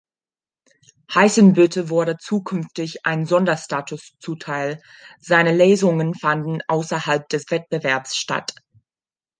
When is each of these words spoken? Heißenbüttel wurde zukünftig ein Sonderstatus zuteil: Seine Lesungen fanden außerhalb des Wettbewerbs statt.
Heißenbüttel 1.13 1.89
wurde 1.89 2.17
zukünftig 2.17 3.05
ein 3.05 3.27
Sonderstatus 3.27 4.13
zuteil: 4.19 4.81
Seine 5.19 5.55
Lesungen 5.55 6.15
fanden 6.15 6.57
außerhalb 6.67 7.29
des 7.29 7.51
Wettbewerbs 7.51 8.15
statt. 8.15 8.51